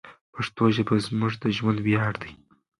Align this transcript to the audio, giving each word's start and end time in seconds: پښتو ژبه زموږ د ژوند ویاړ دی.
پښتو 0.33 0.63
ژبه 0.75 0.95
زموږ 1.07 1.33
د 1.41 1.43
ژوند 1.57 1.79
ویاړ 1.85 2.13
دی. 2.21 2.31